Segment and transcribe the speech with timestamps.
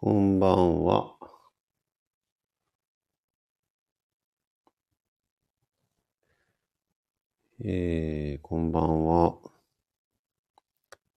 [0.00, 1.16] こんばんは。
[7.64, 9.34] えー、こんばんは。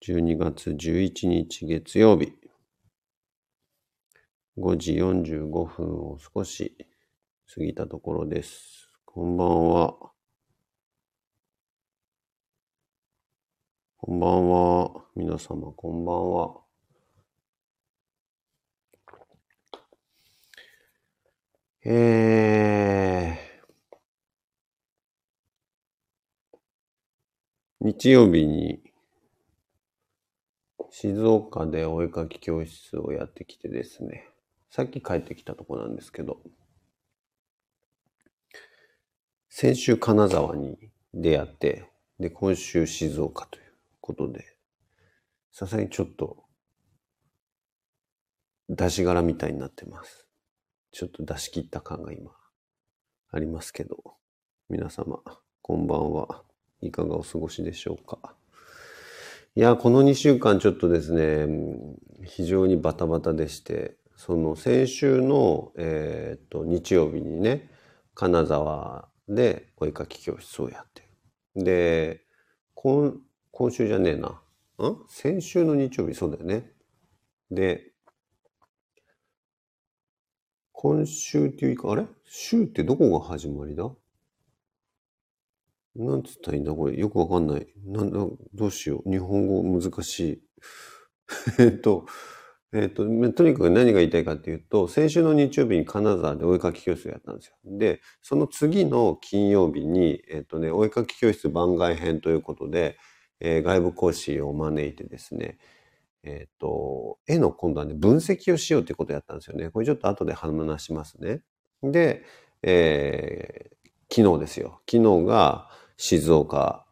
[0.04, 2.34] 12月11日月曜日。
[4.58, 6.76] 5時45分を少し
[7.54, 8.90] 過ぎたところです。
[9.06, 9.96] こんばんは。
[13.98, 15.06] こんばんは。
[15.16, 16.71] 皆様、こんばんは。
[21.84, 28.84] えー、日曜日に
[30.92, 34.30] 静岡でお絵かき教室をやってきてですね、
[34.70, 36.38] さっき帰ってきたとこなんですけど、
[39.50, 40.78] 先週金沢に
[41.16, 44.56] 出会って、で、今週静岡ということで、
[45.52, 46.44] さすがにちょっと
[48.70, 50.31] 出し柄みたいになってます。
[50.92, 52.32] ちょっと出し切った感が今
[53.32, 54.16] ありますけど、
[54.70, 55.22] 皆様、
[55.62, 56.44] こんばんは。
[56.82, 58.36] いかがお過ごしでしょうか。
[59.56, 61.48] いや、この2週間ちょっとですね、
[62.26, 67.70] 非常にバタバタでして、その先週の、えーと、日曜日にね、
[68.14, 71.08] 金沢でお絵かき教室をやって。
[71.56, 72.26] で、
[72.76, 73.14] 今、
[73.52, 74.28] 今週じゃねえな。
[74.28, 75.06] ん？
[75.08, 76.72] 先週の日曜日、そうだよね。
[77.50, 77.91] で、
[80.82, 82.06] 今週っていうか、あれ？
[82.26, 83.92] 週ってどこが始まりだ？
[85.96, 86.98] なんつったらいいんだこれ？
[86.98, 87.68] よくわかんない。
[87.86, 88.18] なんだ、
[88.56, 89.12] どうしよう。
[89.12, 90.42] 日本語難しい。
[91.60, 92.08] えっと、
[92.74, 97.56] えっと、とにかく何が言いたいかっていうと、先週の日曜日に金沢でお絵かき教室をやったんですよ。
[97.78, 102.98] で、その次の金曜日に、えっとね、お絵かき教室番外編ということで、
[103.40, 105.60] えー外部講師を招いてですね、
[106.24, 109.70] えっ、と、絵の今度はね、分析をしようということをやったんですよね。
[109.70, 111.42] これちょっと後で話しますね。
[111.84, 112.24] で、
[112.64, 113.82] えー
[114.14, 114.82] 昨日ですよ。
[114.92, 116.86] 昨日が静岡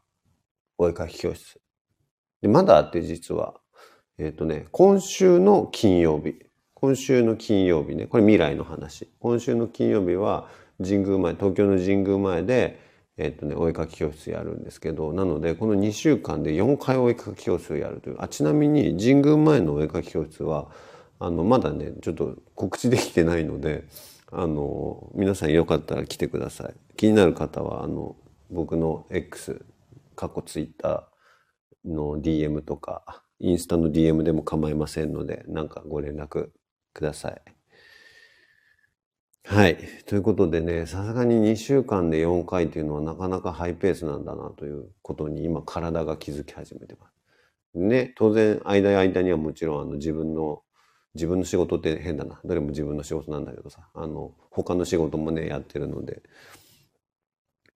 [0.78, 1.60] お絵かき教室。
[2.42, 3.56] で、まだあって実は、
[4.18, 6.40] えっ、とね、今週の金曜日。
[6.74, 9.10] 今週の金曜日ね、これ未来の話。
[9.20, 10.48] 今週の金曜日は
[10.82, 12.80] 神宮前、東京の神宮前で、
[13.20, 18.16] えっ、とね、お絵かき教室やるんですけど、なので、この2週間で4回お絵かき教室をやるという。
[18.20, 20.70] あ、ちなみに神宮前のお絵かき教室は、
[21.20, 23.84] あの、まだね、ちょっと告知できてないので、
[24.32, 26.74] あの、皆さんよかったら来てください。
[26.96, 28.16] 気になる方は、あの、
[28.50, 29.66] 僕の X、
[30.16, 31.06] 過去 Twitter
[31.84, 36.52] の DM とか、インスタの DM でも構いませんので、なんかご連絡
[36.94, 37.59] ください。
[39.52, 39.78] はい。
[40.06, 47.08] ということでね、さすがに2週間で4回というのはなかなかハイペースなんだなということに今体が気づき始めてま
[47.74, 47.80] す。
[47.80, 50.62] ね、当然間や間にはもちろんあの自分の
[51.16, 52.40] 自分の仕事って変だな。
[52.46, 56.22] どれも自分の仕事なんだけどさ、あの、他の仕事もね、やってるので。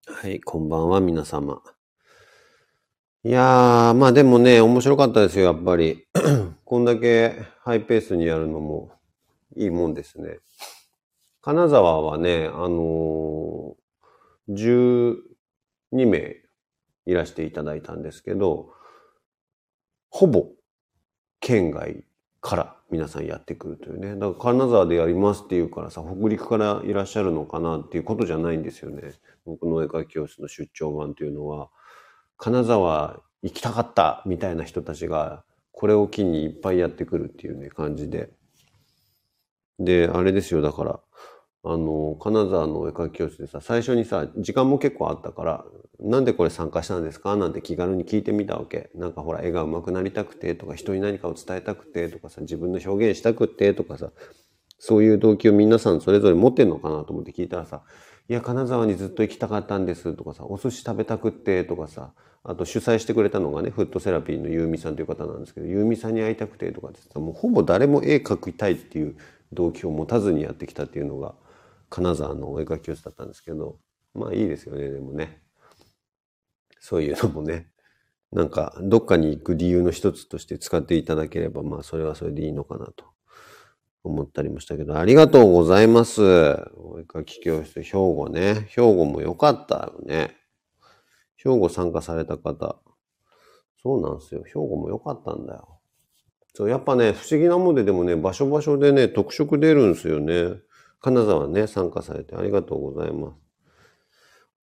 [0.07, 1.63] はい、こんばんは、皆様。
[3.25, 6.05] いやー、まあでもね、面白かったですよ、やっぱり。
[6.67, 8.93] こんだけハイペースにやるのも
[9.57, 10.41] いいもんですね。
[11.43, 15.17] 金沢はね、あのー、
[15.91, 16.37] 12名
[17.05, 18.73] いらしていただいたんですけど、
[20.09, 20.47] ほぼ
[21.41, 22.05] 県外
[22.41, 24.15] から皆さんやってくるというね。
[24.15, 29.13] だから金沢でやりますっていうからさ、北陸からいらっしゃるのかなっていうことじゃないんですよね。
[29.45, 31.71] 僕の絵描き教室の出張版というのは、
[32.37, 35.43] 金沢行きたかったみたいな人たちが、
[35.73, 38.31] これを機にいっぱいやってくるっていうね、感じで。
[39.81, 41.01] で、あれですよ、だから、
[41.65, 45.65] あの、金沢のお絵描き教室でさ、最初にさ、時間も結構あったから、
[46.01, 47.37] なんでこれ参加したんですか？
[47.37, 48.91] なんて気軽に聞いてみたわけ。
[48.97, 54.11] なんかほら、絵が上手くなりたくてとか、人に何かを伝えたくてとかさ、自分の表現したくてとかさ、
[54.81, 57.83] そういう動機を皆さんそれぞれ持ってんのかなと思って聞いたらさ、
[58.29, 62.13] いや、金沢にずっと行きたかったんですとかさ、お寿司食べたくてとかさ、
[62.43, 69.15] あと主催してくれたのがね、フットセラピーのユーミさんという方なんですけど、ユーミさんに会いたくてとかってさ、もうほぼ誰も絵描きたいっていう
[69.53, 71.37] 動機を持たずにやってきたっていうのが、
[71.93, 73.79] 金沢のお絵描き教室だったんですけど、
[74.15, 75.43] まあいいですよね、でもね。
[76.81, 77.69] そういうのもね、
[78.33, 83.05] なんかどっかに行く理由の一つとして使っていただければ、まあそれはそれでいいのかなと
[84.05, 86.23] 思ったりもしたけど、ありがとうございます。
[86.23, 88.67] お絵描き教室、兵庫ね。
[88.71, 90.35] 兵庫も良かったよね。
[91.37, 92.81] 兵庫参加された方。
[93.83, 94.43] そうなんですよ。
[94.45, 95.81] 兵庫も良かったんだよ。
[96.55, 100.55] そう、やっぱね、不思議なもんででもね、場所場所でね、特色出るんですよね。
[101.03, 103.35] 金沢ね、参加されてありがとうございます。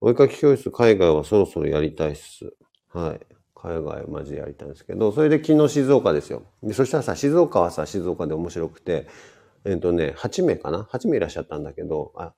[0.00, 2.54] お絵かき教室、海外はそろそろやりたいっす。
[2.88, 3.20] はい。
[3.54, 6.44] 海外マジでやりたいんですけど、それで昨日静岡ですよ。
[6.62, 9.06] でそしたらさ、静岡はさ、静岡で面白くて、
[9.66, 12.32] えっ、とね、8名かな ?8 名いらっしゃったんだけど、あ、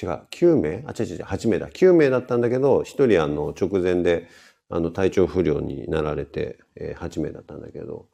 [0.00, 0.84] 違う、9名？
[0.86, 1.70] あ、違う違う、8名だ。
[1.70, 4.28] 9名だったんだけど、1人あの、直前で、
[4.68, 8.06] あの、体調不良になられて、えー、8名だったんだけど、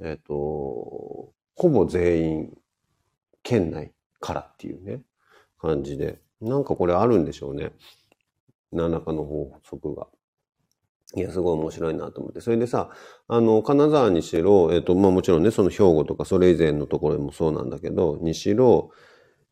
[0.00, 2.58] えっ、ー、と、ほぼ全員、
[3.42, 5.02] 県内からっていうね、
[5.60, 7.72] 感じで、なんかこれあるんでしょうね。
[8.72, 10.06] 何らかの法則が。
[11.16, 12.40] いや、すごい面白いなと思って。
[12.40, 12.90] それでさ、
[13.26, 18.90] あの、金沢にしろ、えっ、と、まあもちろんね、その兵庫とかそれ以前のところもそうなんだけど、にしろ、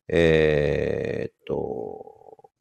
[0.06, 2.18] えー、っと、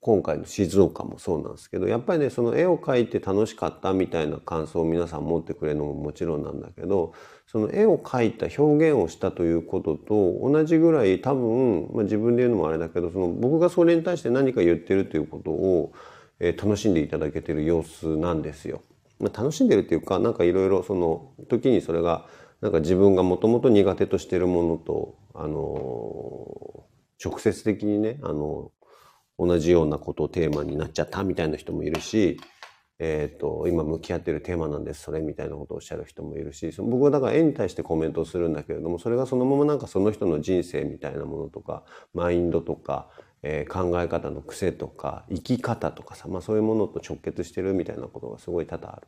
[0.07, 7.11] 今回の静岡もそうなんですけど、やっぱりね、その絵を描いて楽しかったみたいな感想を皆さん持ってくれるのももちろんなんだけど、
[7.45, 15.91] その絵を描いた表現をしたということと同じぐらい多分、まあ、自分で言うのもあれだけど、その僕がそれに対して何か言ってるということを、
[16.39, 18.83] えー、楽しんでいただけてる様子なんですよ。
[19.19, 22.27] まあ、楽しんでるっていうか、なんかいろいろその時にそれが、
[22.61, 28.71] なんか自分がもともと苦手としてるものと、あのー、直接的にね、あの
[29.39, 32.39] 同じようなことをテーマになっちゃったみたいな人もいるし、
[32.99, 43.09] えっ、ー、と、今向き合ってるテーマなんです、それみたいなことをおっしゃる人もいるし、その僕はだから絵に対してコメントをするんだけれども、それがそのままなんかその人の人生みたいなものとか、マインドとか、
[43.43, 49.07] えー、考え方の癖とか、生き方とかさ、まあそういうものと直結してるみたいなことがすごい多々ある。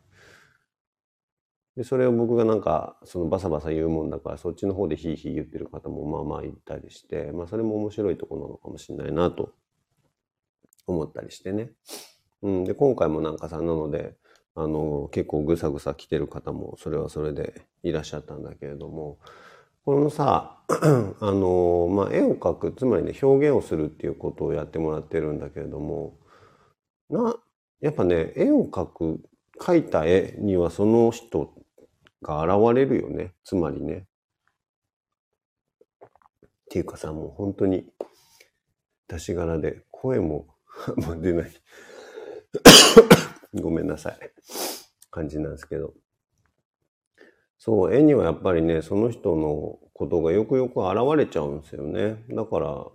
[1.78, 9.54] で、それを僕がなんか、そのバサバサ言うもんだから、そっちの方でヒーヒー言ってる方もまあまあいたりして、まあそれも面白いとこなのかもしれないなと
[10.90, 11.72] 思ったりしてね。
[12.42, 14.16] うん、で、今回もなんかさ、なので、
[14.56, 19.20] あの、結構ぐさぐさ来てる方も、それはそれでいらっしゃったんだけれども、
[19.86, 26.18] このさ、 あの、まあ、絵を描く、つまりね、表現をするっていうことをやってもらってるんだけれども、
[27.10, 27.36] な、
[27.82, 29.22] やっぱね、絵を描く、
[29.60, 31.54] 描いた絵にはその人
[32.22, 33.34] が現れるよね。
[33.44, 34.06] つまりね。
[36.06, 36.08] っ
[36.70, 37.86] ていうかさ、もう本当に、
[39.08, 40.46] 出し柄で声も
[40.98, 41.52] もう出ない
[43.62, 44.20] ごめんなさい。
[45.12, 45.94] 感じなんですけど。
[47.58, 52.24] そう、絵にはやっぱりね、その人のことがよくよく現れちゃうんですよね。
[52.30, 52.86] だから、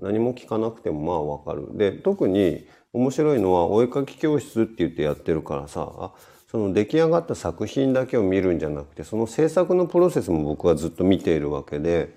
[0.00, 1.76] 何も聞かなくてもまあわかる。
[1.76, 6.12] で、特に面白いのは、お絵かき教室って言ってやってるからさ、
[6.46, 12.14] その出来上がった作品だけを見るんじゃなくて、その制作のプロセスも僕はずっと見ているわけで、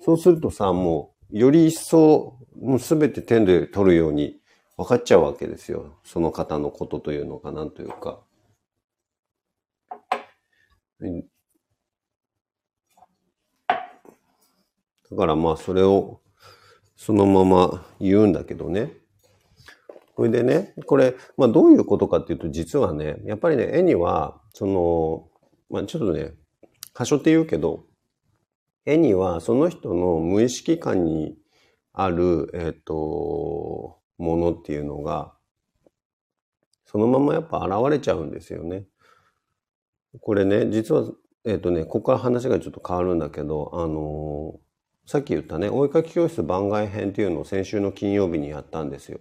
[0.00, 4.40] そうするとさ、もう、より一層もうすべて点で取るように
[4.76, 5.98] 分かっちゃうわけですよ。
[6.04, 8.20] その方のことというのかなんというか。
[15.10, 16.20] だからまあそれを
[16.96, 18.92] そのまま言うんだけどね。
[20.14, 25.28] これでね、これ、まあどういうことかっていうと実はね、やっぱりね、絵には、その、
[25.68, 26.34] まあちょっとね、
[26.96, 27.84] 箇所って言うけど、
[28.86, 31.36] 絵にはその人の無意識感に
[31.94, 35.32] ある、えっ、ー、と、ものっていうのが、
[36.84, 38.84] そのままやっぱ現れちゃうんですよね。
[40.20, 41.04] これね、実は、
[41.44, 49.20] えっ、ー、とね、ここから話がちょっと変わるんだけど、あのー、さっき言ったね、お絵かき教室番外編っていうのを先週の金曜日にやったんですよ。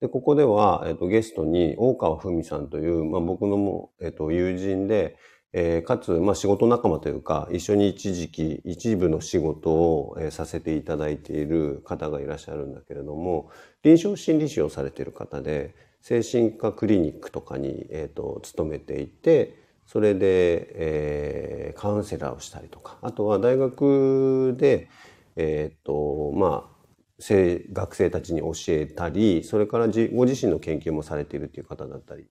[0.00, 5.18] で、ここでは、えっ、と、ゲストに大川文さんという、まあ、僕のも、えっ、と、友人で、
[5.52, 13.50] えー、かつ、まあ、仕事仲間というか、一緒に一時期、一部の仕事を、えー、させていただいている方がいらっしゃるんだけれども、
[13.82, 24.88] 臨床心理士をされている方で、精神科クリニックとかに、えーと、勤めていて、それで、えー、カウンセラーをしたりとか、あとは大学で、
[25.36, 26.78] えっ、ー、と、まあ、
[27.20, 32.26] 学生たちに教えたり、それからご自身の研究もされているという方だったり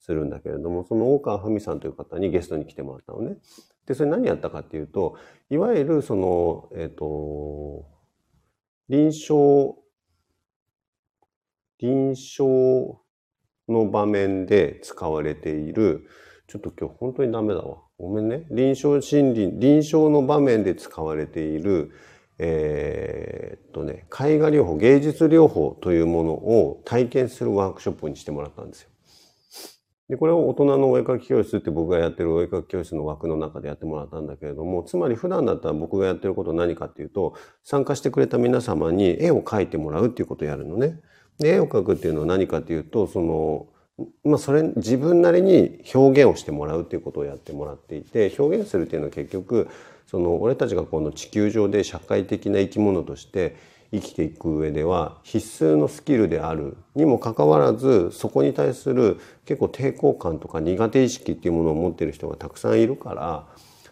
[0.00, 3.36] するんだけれども、その大川文さんという方にゲストに来てもらったのね。
[3.86, 5.16] で、それ何やったかっていうと、
[5.50, 7.86] いわゆるその、えっ、ー、と、
[8.88, 9.78] 臨床、
[11.78, 13.00] 臨床
[13.68, 16.08] の場面で使われている、
[16.48, 17.78] ちょっと今日本当にダメだわ。
[17.98, 18.46] ごめんね。
[18.50, 21.92] 臨床心理、臨床の場面で使われている、
[22.38, 28.90] えー、っとね、絵画療法、芸術療法というものを体験するワークショップにしてもらったんですよ。
[30.10, 40.98] で、これを大人のお絵かき教室って僕がやってるお絵かき教室の枠の中でやってもらったんだけれども、つまり普段だったら僕がやってること何かっていうと、参加してくれた皆様に絵を描いてもらうっていうことをやるのね。
[41.38, 43.68] で、絵を描くっていうのは何かっていうと、その、
[44.24, 49.68] まあそれ、自分なりに表現をしてもらうっていうことをやってもらっていて、表現するっていうのは結局、
[50.08, 53.54] その俺たちがこの地球上で社会的な生き物として
[53.92, 63.46] 生きていく上では必須のスキルであるにもかかわらずそこに対する結構抵抗感とか苦手意識っていうものを持っている人がたくさんいるから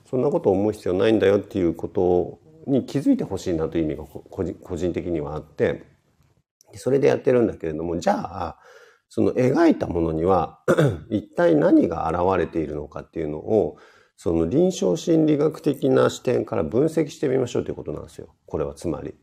[0.09, 2.39] そんなことを思う必要ないんだよっていうこと
[2.71, 5.85] に気づいてほしいなという意味が個人的にはあって、
[6.75, 8.59] それでやってるんだけれども、じゃあ、
[9.09, 10.61] その描いたものには
[11.09, 13.77] 一体何が現れているのかっていうのを、
[14.17, 18.35] その臨床心理学的な視点から分析してみましょうということなんですよ。
[18.47, 19.15] これはつまり。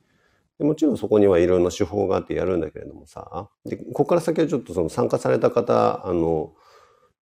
[0.58, 6.54] でもちろんそこにはいろんな手法があってやるんだけれどもさ、で、ここから先はちょっとその参加された方、あの、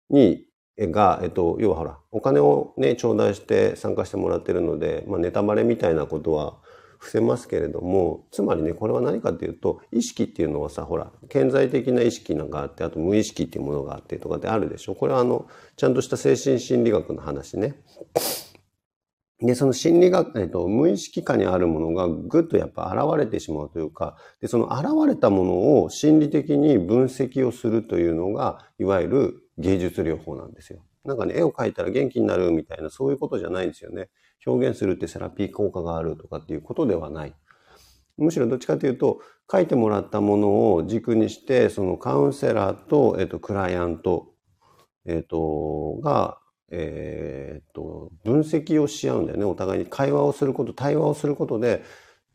[0.09, 0.45] に、
[0.77, 6.57] が、えっと、要はほら、お金をね、頂戴して参加してもらってるので、まあネタバレみたいなことは
[6.97, 14.95] 伏せますけれども、つまりね、これは何かっていうと、意識っていうのはさ、ほら、顕在的な意識なんかあって、あと無意識っていうものがあってとかであるでしょ。
[14.95, 17.75] これはあの、ちゃんとした精神心理学の話ね。
[19.43, 30.79] で、その心理学、えっと、無意識下にあるものがぐっとやっぱ現れてしまうというか、で、その現れたものを心理的に分析をするというのが、いわゆる芸術療法なんですよ。
[31.03, 34.09] なんかね、絵を描いたら元気になるみたいな、そういうことじゃないんですよね。
[34.45, 37.35] 表現するってセラピー効果があるとかっていうことではない。
[38.17, 39.19] むしろどっちかというと、
[39.51, 44.33] 書いてもらったものを軸にして、そのカウンセラーと、えっと、クライアント、
[45.05, 46.37] えっと、が、
[46.75, 49.45] えっと、分析をし合うんだよね。
[49.45, 51.83] お互いに会話をすること、対話をすることで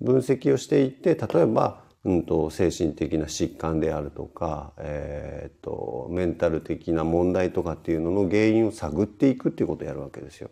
[0.00, 10.50] 分析をしていって、例えば、うんと、精神的な疾患であるとか、えっと、メンタル的な問題とかっていうのの原因を探っていくっていうことをやるわけですよ。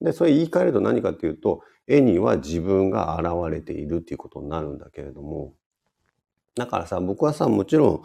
[0.00, 5.54] で、それ言い換えると何かっていうと、絵には自分が現れているっていうことになるんだけれども、
[6.54, 8.02] だからさ、僕はさ、もちろん、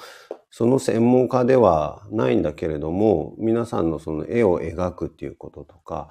[0.49, 6.09] その専門家ではないんだけれども、皆さんのその絵を描くっていうこととか、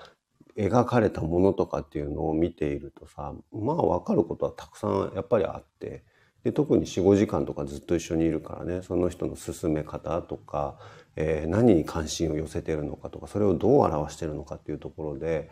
[0.57, 6.05] 描かれたものとかっていうのを見ているとさ、まあ分かることはたくさんやっぱりあって、
[6.45, 10.79] で特に4、5時間とかずっと一緒にいるからね、その人の進め方とか、
[11.17, 15.50] えー何に関心を寄せてるのかとか、それをどう表してるのかっていうところで、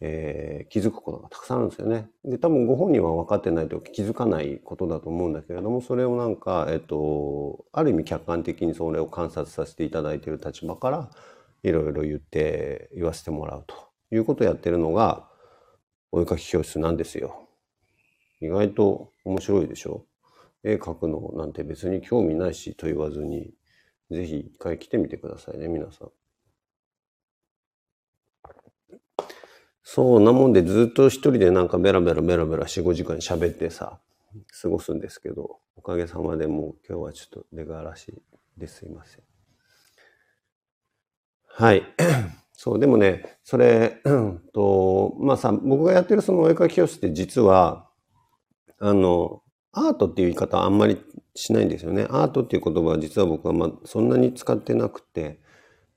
[0.00, 2.10] えー気づくことがたくさんあるんですよね。
[2.24, 11.10] で、多分ご本人は分かってないと気づかないことだと思うんだけれども、それをなんか、えっと、ある意味客観的にそれを観察させていただいている立場から、
[11.62, 13.74] いろいろ言って、言わせてもらうと
[14.14, 15.28] いうことをやってるのが、
[16.12, 17.48] お絵描き教室なんですよ。
[18.40, 20.04] 意外と面白いでしょ？
[20.62, 23.54] 絵描くのなんて別に興味ないしと言わずに、
[24.10, 26.10] ぜひ一回来てみてくださいね、皆さん。
[29.98, 33.98] そうなもんでずっと一人でなんかベラベラベラベラ4、5時間喋ってさ、
[34.62, 38.14] 過ごすんですけど、おかげさまでもう今日はちょっと出がらし
[38.56, 39.22] ですいません。
[41.48, 41.82] はい。
[42.54, 44.00] そう、でもね、それ、
[44.54, 47.88] と、まあさ、僕がやってるそのお絵描き教室って実は、
[48.78, 51.02] あの、アートっていう言い方はあんまり
[51.34, 52.06] しないんですよね。
[52.10, 55.40] アートっていう言葉は実は僕はまあそんなに使ってなくて、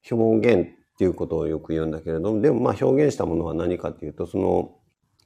[0.10, 4.76] 表現ていうことをよく言うんだけれども、でもまあ表現したものは何かっていうと、その、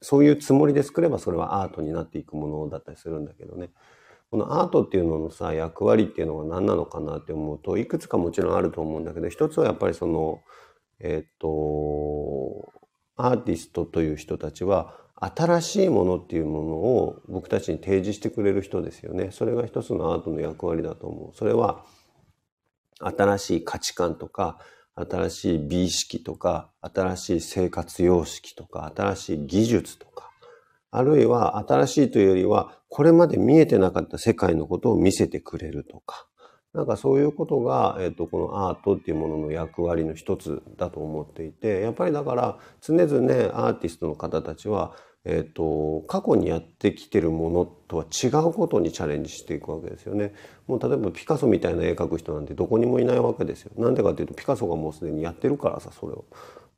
[0.01, 3.71] そういうつもりで作ればそれはアートになっていくものだったりするんだけどね。
[4.31, 10.39] このアートっていうののさ、役割っていうのが何なのかなって思うと、いくつかもちろんあると思うんだけど、一つはやっぱりその、
[11.01, 12.71] えっと、
[13.17, 19.31] アーティストという人たちは、新しいものっていうものを僕たちに提示してくれる人ですよね。
[19.31, 21.35] それが一つのアートの役割だと思う。
[21.35, 21.83] それは、
[23.01, 24.59] 新しい価値観とか、
[24.95, 30.31] 新しい美意識とか、新しい生活様式とか、新しい技術とか、
[30.91, 36.27] あるいは新しいというよりは、これまで見えてなかった世界のことを見せてくれるとか、
[36.73, 44.93] なんかそういうことが、えっ、と、このアートっていうものの役割の一つだと思っていて、やっぱりだから常々アーティストの方たちは、
[45.25, 50.33] えっ、と、過去にやってきてるものとは違うことにチャレンジしていくわけですよね。
[50.67, 53.71] もう例えばピカソみたいな絵描く人なんてどこにもいないわけですよ。
[53.77, 56.25] なんでかっていうとピカソがもうすでにやってるからさ、それを。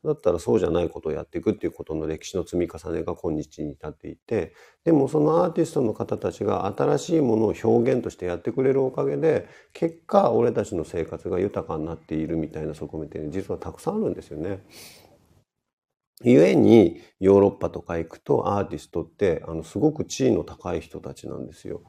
[0.06, 4.54] だったらそうじゃないことをやっていくっていうことの歴史の積み重ねが今日に至っていて、
[4.86, 14.64] でもそのアーティストの方たちが新しいものを表現としてやってくれるおかげで、結果俺たちの生活が豊かになっているみたいな側面って実はたくさんあるんですよね。
[16.24, 21.82] 故にヨーロッパとか行くとアーティストってあのすごく地位の高い人たちなんですよ。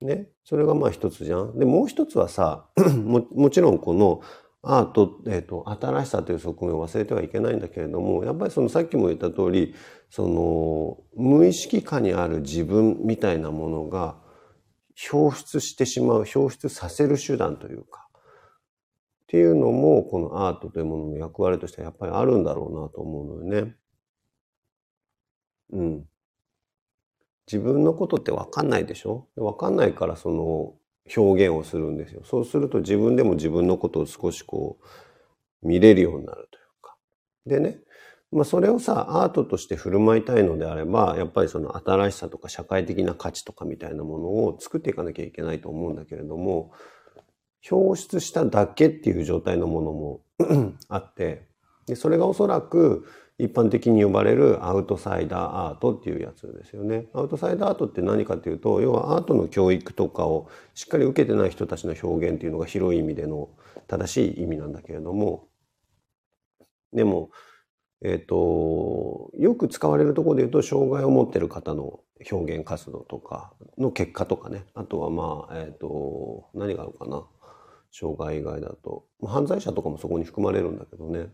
[0.00, 0.28] ね。
[0.44, 1.58] それがまあ一つじゃん。
[1.58, 2.66] で、もう一つはさ、
[3.04, 4.20] ももちろんこの
[4.62, 9.74] アート、えっ、と、新しさという側面を忘れてはいけないんだけれども、やっぱりそのさっきも言った通り、
[10.10, 14.16] その無意識下にある自分みたいなものが
[15.12, 18.07] 表出してしまう、表出させる手段というか、
[19.28, 23.76] っていうのも、このアートというものの役割としてはやっぱりあるんだろうなと思うのよね。
[25.70, 26.04] うん。
[27.46, 29.28] 自分のことって分かんないでしょ？
[29.36, 30.74] 分かんないからその
[31.14, 32.22] 表現をするんですよ。
[32.24, 34.78] そうすると自分でも自分のことを少しこ
[35.62, 36.96] う見れるようになるというか。
[37.44, 37.80] でね、
[38.32, 46.72] まあそれをさ、アートとして振る舞いたいのであれば、やっぱりその新しさとか社会的な価値とかみたいなものを作っていかなきゃいけないと思うんだけれども、
[47.70, 50.20] 表出しただけっていう状態のものも
[50.88, 51.46] あって、
[51.86, 53.06] でそれがおそらく
[53.38, 57.06] 一般的に呼ばれるアウトサイダーアートっていうやつですよね。
[57.14, 63.48] アウトサイダーアートって何かっていうと、要はアートの教育とかをしっかり受けてない人たちの表現っていうのが広い意味での
[63.86, 65.48] 正しい意味なんだけれども、
[66.92, 67.30] でも、
[68.02, 72.00] えっ、ー、と、よく使われるところで言うと、障害を持ってる方の
[72.30, 77.24] 表現活動とかの結果とかね、あとはまあ、えっ、ー、と、何があるかな。
[77.90, 81.28] 障害以外だと、犯罪者とかもそこに含まれるんだけどね。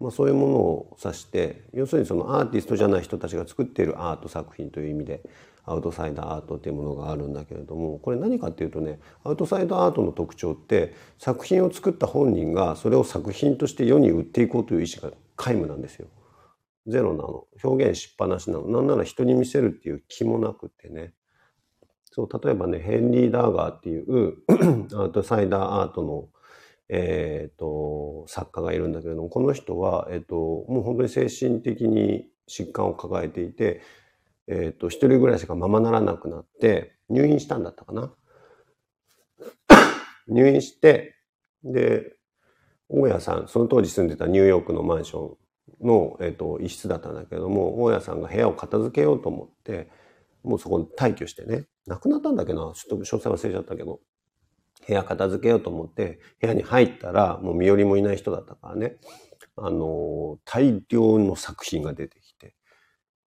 [0.00, 5.22] まあ、そういうものを指して要するにそのアーティストじゃない人たちが作っているアート作品という意味で
[5.64, 16.06] アウトサイダーアートっていうものがあるんだけれどもこれ何かっていうとねアウトサイダーアートの特徴って作品を作った本人がそれを作品として世に売っていこうという意思が皆無なんですよ。
[16.86, 21.12] ゼロなの表現しっぱなしなのなんなら人に見せるっていう気もなくてね
[22.10, 24.36] そう例えばねヘンリー・ダーガーっていう
[24.96, 26.28] アウトサイダーアートの
[26.88, 33.82] え、ー、と、作家がいるんだけれども、この人は、え、ー、と、もう本当に精神的に疾患を抱えていて、
[34.46, 38.14] え、ー、と、一人暮らしがままならなくなって、入院したんだったかな。
[40.28, 41.14] 入院して、
[41.62, 42.16] で、
[42.88, 45.36] 大家さん、その当時住んでたニューヨークのマンショ
[45.82, 49.90] ンの、えっ、と、一室だったんだけれども、大家さんが部屋を片付けようと思って、
[50.42, 54.00] もうそこに退去してね、亡くなったんだけどちょっと詳細忘れちゃったけど、
[54.86, 58.96] 部屋片付けようと思って部屋に入ったらもう身寄りもいない人だったからね。
[59.56, 62.54] あの大量の作品が出てきて。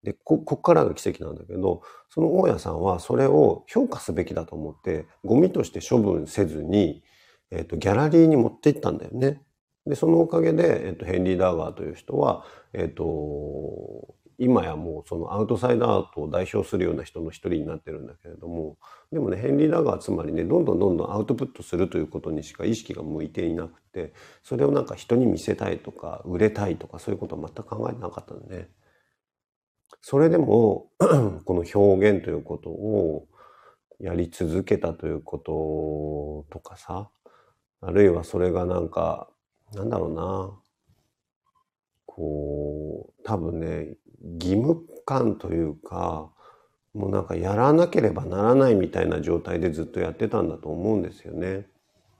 [0.04, 7.04] でここからが奇跡なんだけどその大家さんはそれを評価すべきだと思ってゴミとして処分せずに、
[7.52, 9.44] えーと、ギャラリーに持って行ったんだよね。
[9.86, 18.78] でそのおかげで、えーと、ヘンリー・ダーガーという人は、えーと今やもうそのアウトサイダーアートを代表するような人の一人になってるんだけれども
[19.12, 28.70] でもねヘンリー・ダガーつまりねどんどんどんどんアウトプットするということにしか意識が向いていなくてそれをなんか人に見せたいとか売れたいとかそういうことは全く考えてなかったんでね。
[30.02, 30.90] それでも
[31.46, 33.28] この表現ということを
[34.00, 37.12] やり続けたということとかさ
[37.82, 39.30] あるいはそれがなんか
[39.74, 40.62] なんだろうな
[42.06, 46.32] こう多分ね義務感というか
[46.94, 51.68] もうなんかやらなければならないみたいな状態でずっとやってたんだと思うんですよね。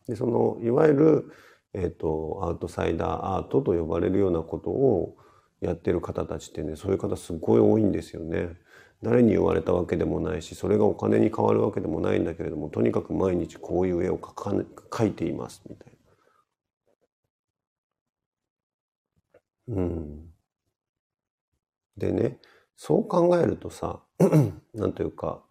[0.08, 1.32] でそのいわゆる、
[1.74, 5.18] えーと、アウトサイダーアートと呼ばれるようなことを
[5.62, 8.58] やってる方たちってねそういう方すごい多いんですよね。
[9.04, 14.52] 誰に言われたわけでもないしそれがお金に変わるわけでもないんだけれどもとにかく毎日こういう絵を描か
[14.92, 15.94] 描いていますみたい
[19.68, 19.76] な。
[19.76, 20.31] うん
[21.98, 22.40] でね、
[22.76, 24.02] そう考えるとさ、
[24.74, 25.44] なんというか、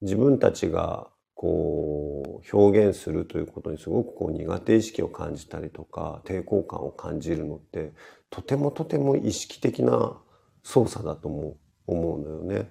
[0.00, 1.08] 自分たちが
[1.40, 7.94] こう表現するということにすごくこう苦手意識を感じたりとか抵抗感を感じるのって
[8.28, 10.18] とてもとても意識的な
[10.62, 12.70] 操作だと思う思うのよね。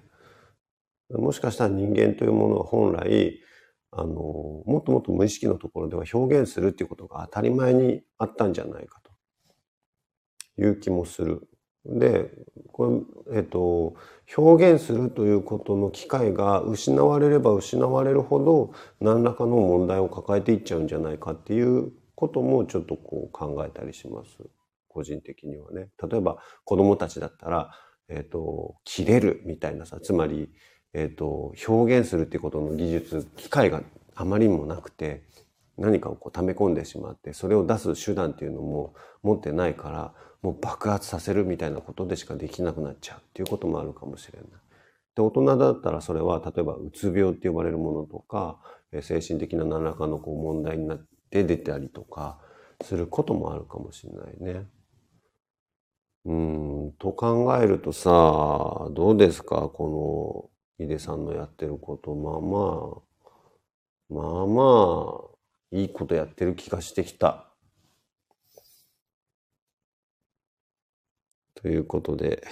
[1.10, 3.40] もしかしたら人間というものは本来
[3.90, 9.10] あのもっともっと無意識のところでは表現するっていうことが当たり前にあったんじゃないかと
[10.62, 11.49] いう気もする。
[11.86, 12.30] で
[12.72, 13.94] これ、えっと、
[14.36, 24.30] 表現するということの機会が失われれば失われるほど何らかの問題を抱えていっちゃうんじゃないかっていうこともちょっとこう考えたりします
[24.88, 25.88] 個人的にはね。
[26.10, 27.70] 例えば子供たちだったら、
[28.08, 30.50] えっと、切れるみたいなさつまり、
[30.92, 33.82] えっと、表現するっていうことの技術機会が
[34.14, 35.22] あまりにもなくて
[35.78, 44.48] 何かをこう溜め込んでしまってそれを出す手段っていうのも持ってないからもう爆発させるみたいなことでしかできなくなっちゃうっていうこともあるかもしれない。
[45.14, 48.58] で大人だったらそれは例えばうつ病って呼ばれるものとか
[49.02, 52.38] 精神的な何らかのこう問題になって出たりとか
[52.82, 54.66] することもあるかもしれないね。
[56.24, 58.10] うんと考えるとさ
[58.92, 59.68] どうですか？
[59.68, 65.20] この井出さんのやってることまあまあまあま
[65.72, 67.49] あいいことやってる気がしてきた。
[71.62, 72.42] ということで、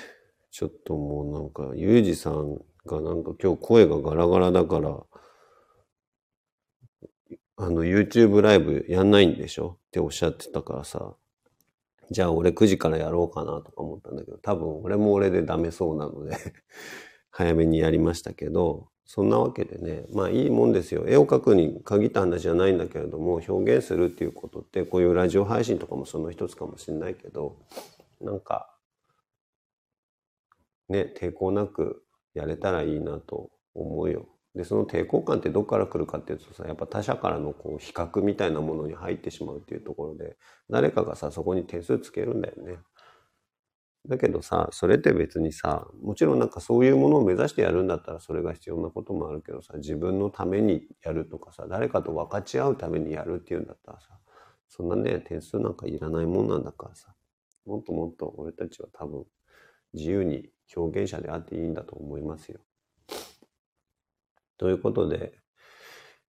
[0.50, 5.02] ちょっともうなんか、ゆうじさんがなんか今日声がガラガラだから、
[7.56, 9.78] あの、YouTube ライブやんないんでしょ？
[9.88, 11.14] っておっしゃってたからさ、
[12.10, 16.36] じゃあ俺9時からやろうかなとか思ったんだけど、多分俺も俺でダメそうなので
[17.30, 21.04] 早めにやりましたけど、そんなわけでね、まあいいもんですよ。
[21.08, 27.56] 絵を描くに限った話じゃないんだけれども、表現するっていうことって、こういうラジオ配信とかもその一つかもしれないけど、
[28.20, 28.74] なんか、
[30.88, 32.02] ね、抵抗なく
[32.34, 34.28] やれたらいいなと思うよ。
[34.54, 40.36] で、その抵抗感ってどっから来るかっていうとさ、やっぱ他者からのこう比較みたいなものに入ってしまうっていうところで、
[40.70, 42.78] 誰かがさ、そこに点数つけるんだよね。
[44.08, 54.18] だけどさ、それって別にさ、もちろんなんかそういうものを目指してやるんだったらそれが必要なこともあるけどさ、自分のためにやるとかさ、誰かと分かち合うためにやるっていうんだったらさ、
[54.68, 57.14] そんなね、点数なんかいらないもんなんだからさ、
[57.66, 59.24] もっともっと俺たちは多分
[59.94, 62.60] 自由に表現者であっていいんだと思いますよ。
[64.58, 65.32] ということで、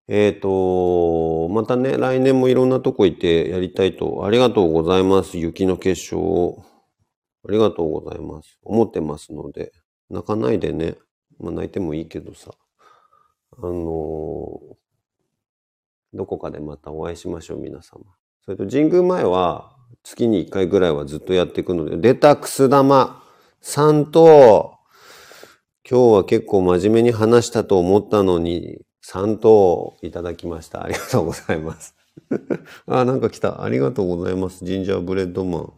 [0.07, 5.37] えっ、ー、と、またね、来年もいろんなとこ行ってやりたいと、ありがとうございます。
[5.37, 6.63] 雪の結晶を。
[7.47, 8.59] ありがとうございます。
[8.63, 9.71] 思ってますので、
[10.09, 10.95] 泣かないでね。
[11.39, 12.51] まあ泣いてもいいけどさ。
[13.57, 14.75] あのー、
[16.13, 18.01] どこかでまたお会いしましょう、皆様。
[18.45, 23.21] それと神宮前は月に1回ぐらいはずっとやっていくので、出たくす玉
[23.63, 24.79] 3等
[25.89, 30.83] 今日は結構真面目に話したと思ったのに、3等いただきました。
[30.83, 31.95] ありがとうございます。
[32.85, 33.63] あ、なんか来た。
[33.63, 34.63] ありがとうございます。
[34.63, 35.73] ジンジャーブレッドマン。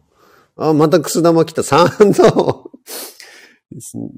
[0.56, 1.62] あ、またくす玉来た。
[1.62, 2.70] 3等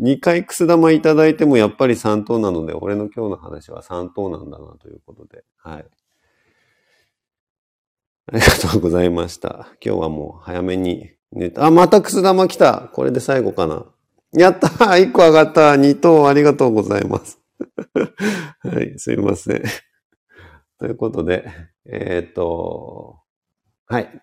[0.03, 5.45] 2回くす玉いただいてもやっぱり3等なので、俺の今日の話は3等なんだなということで。
[5.59, 5.87] はい。
[8.27, 9.69] ありがとうございました。
[9.81, 11.14] 今日はもう早めに。
[11.57, 12.91] あ、またくす玉来た。
[12.93, 13.85] これで最後かな。
[14.33, 17.41] やった !1 個上がった !2 等ありがとうございます。
[18.63, 19.63] はい、すいません。
[20.79, 21.47] ということで、
[21.87, 23.21] えっ、ー、と、
[23.87, 24.23] はい。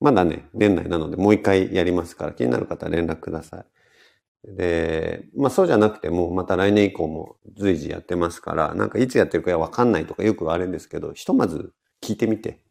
[0.00, 4.56] まだね、年内なのでもう一回やりますから、気になる方は連絡ください。
[4.56, 11.72] で、まあそうじゃなくても、また来年以降も随時やってますから、なんかいつやってるかわかんないとかよくあるんですけど、ひとまず
[12.02, 12.62] 聞いてみて、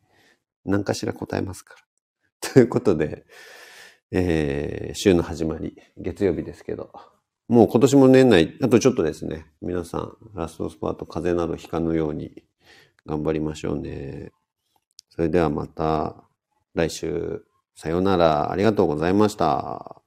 [0.66, 1.93] 何かしら答えますから。
[2.54, 3.26] ということで、
[4.12, 6.92] えー、週の始まり、月曜日ですけど、
[7.48, 12.44] もう今年も年内、あとちょっとですね、皆さん、ラストスパート風邪などひかぬように
[13.06, 14.32] 頑張りましょうね。
[15.10, 16.24] それではまた
[16.74, 20.03] 来週、さようなら、ありがとうございました。